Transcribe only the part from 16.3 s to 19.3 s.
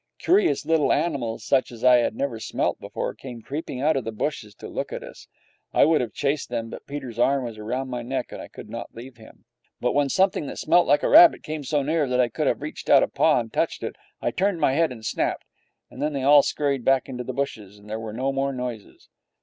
scurried back into the bushes and there were no more noises.